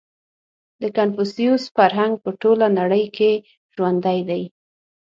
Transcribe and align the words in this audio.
•د 0.81 0.83
کنفوسیوس 0.97 1.63
فرهنګ 1.75 2.13
په 2.23 2.29
ټوله 2.41 2.67
نړۍ 2.79 3.05
کې 3.17 3.31
ژوندی 3.73 4.19
دی. 4.29 4.43